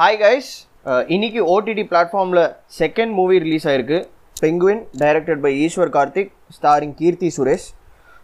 [0.00, 0.50] Hi guys
[0.90, 2.40] uh, இன்னைக்கு OTT பிளாட்ஃபார்மில்
[2.78, 3.98] second movie release ஆயிருக்கு.
[4.42, 7.66] Penguin directed by Eshwar Karthik starring Keerthy Suresh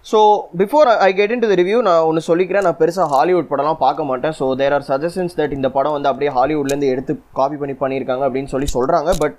[0.07, 0.21] so
[0.61, 2.65] before I get into the review நான் ஒன்று சொல்லிக்கிறேன்.
[2.67, 4.35] நான் பெருசாக ஹாலிவுட் படம்லாம் பார்க்க மாட்டேன்.
[4.39, 8.53] So there are suggestions that இந்த படம் வந்து அப்படியே ஹாலிவுட்லேருந்து எடுத்து காப்பி பண்ணி பண்ணியிருக்காங்க அப்படின்னு
[8.54, 9.37] சொல்லி சொல்கிறாங்க பட்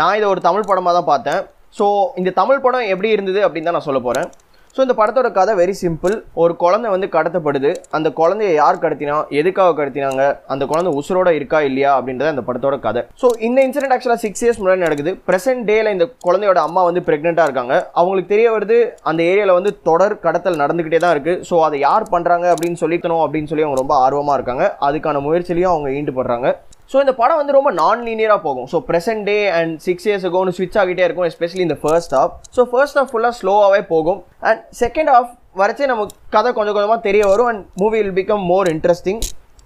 [0.00, 1.40] நான் இதை ஒரு தமிழ் படமாக தான் பார்த்தேன்.
[1.78, 1.88] ஸோ
[2.22, 4.28] இந்த தமிழ் படம் எப்படி இருந்தது அப்படின்னு தான் நான் சொல்ல போகிறேன்
[4.76, 7.70] ஸோ இந்த படத்தோட கதை வெரி சிம்பிள் ஒரு குழந்தை வந்து கடத்தப்படுது.
[7.96, 10.22] அந்த குழந்தைய யார் கடத்தினா எதுக்காக கடத்தினாங்க
[10.52, 13.02] அந்த குழந்தை உசுரோட இருக்கா இல்லையா அப்படின்றத அந்த படத்தோட கதை.
[13.22, 15.14] ஸோ இந்த இன்சிடென்ட் ஆக்சுவலாக சிக்ஸ் இயர்ஸ் முன்னாடி நடக்குது.
[15.30, 17.74] ப்ரெசென்ட் டேல இந்த குழந்தையோட அம்மா வந்து ப்ரெக்னெண்ட்டாக இருக்காங்க.
[18.02, 18.78] அவங்களுக்கு தெரிய வருது
[19.12, 23.50] அந்த ஏரியாவில் வந்து தொடர் கடத்தல் நடந்துக்கிட்டே தான் இருக்குது ஸோ அதை யார் பண்ணுறாங்க அப்படின்னு சொல்லிக்கணும் அப்படின்னு
[23.52, 24.66] சொல்லி அவங்க ரொம்ப ஆர்வமாக இருக்காங்க.
[24.88, 26.50] அதுக்கான முயற்சிலையும் அவங்க ஈடுபடுறாங்க.
[26.90, 28.66] ஸோ இந்த படம் வந்து ரொம்ப நான் லீனியராக போகும்.
[28.72, 32.64] So present day and six years அகோன்னு ஸ்விட்ச் ஆகிட்டே இருக்கும் எஸ்பெஷலி இந்த first half so
[32.72, 34.20] first half ஃபுல்லாக ஸ்லோவாகவே போகும்.
[34.50, 38.68] அண்ட் செகண்ட் ஹாஃப் வரைச்சே நமக்கு கதை கொஞ்சம் கொஞ்சமாக தெரிய வரும் and movie will become more
[38.74, 39.20] interesting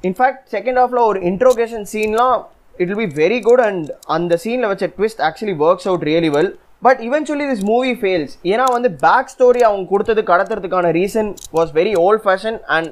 [0.05, 2.39] in fact second ஹாஃபில் ஒரு இன்ட்ரோகேஷன் சீன்லாம்
[2.81, 6.51] it will be very good and அந்த சீனில் வச்ச twist actually works out really well
[6.87, 11.93] but eventually this movie fails ஏன்னா வந்து பேக் ஸ்டோரி அவங்க கொடுத்தது கடத்துறதுக்கான reason was very
[12.05, 12.91] old fashion and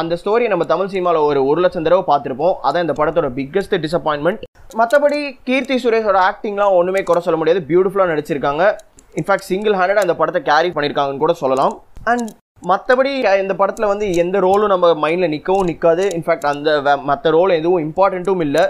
[0.00, 2.54] அந்த ஸ்டோரியை நம்ம தமிழ் சினிமாவில் ஒரு ஒரு லட்சம் தடவை பார்த்துருப்போம்.
[2.66, 4.44] அதான் இந்த படத்தோட பிக்கஸ்ட் டிசப்பாயின்மெண்ட்
[4.80, 5.18] மற்றபடி
[5.48, 7.60] கீர்த்தி சுரேஷோட ஆக்டிங்லாம் ஒன்றுமே குறை சொல்ல முடியாது.
[7.70, 8.64] பியூட்டிஃபுல்லாக நடிச்சிருக்காங்க.
[9.20, 11.74] இன்ஃபேக்ட் சிங்கிள் ஹேண்டட் அந்த படத்தை கேரி பண்ணியிருக்காங்கன்னு கூட சொல்லலாம்.
[12.12, 12.30] அண்ட்
[12.70, 13.12] மற்றபடி
[13.42, 18.44] இந்த படத்தில் வந்து எந்த ரோலும் நம்ம மைண்டில் நிற்கவும் நிற்காது இன்ஃபேக்ட் அந்த மற்ற ரோல் எதுவும் இம்பார்ட்டண்ட்டும்
[18.46, 18.64] இல்லை.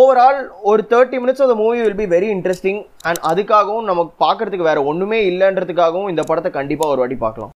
[0.00, 0.38] ஓவரால்
[0.70, 5.20] ஒரு தேர்ட்டி மினிட்ஸ் அந்த movie will be very interesting and அதுக்காகவும் நமக்கு பார்க்கறதுக்கு வேறு ஒன்றுமே
[5.30, 7.52] இல்லைன்றதுக்காகவும் இந்த படத்தை கண்டிப்பாக ஒரு வாட்டி பார்க்கலாம்.